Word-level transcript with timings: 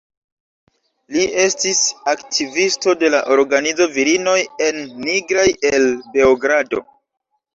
Li 1.15 1.25
estis 1.41 1.81
aktivisto 2.13 2.95
de 3.03 3.11
la 3.17 3.19
organizo 3.35 3.87
Virinoj 3.97 4.35
en 4.69 4.81
Nigraj 5.05 5.45
el 5.73 5.87
Beogrado. 6.17 6.83